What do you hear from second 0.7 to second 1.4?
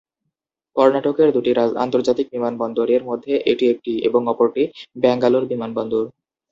কর্ণাটকের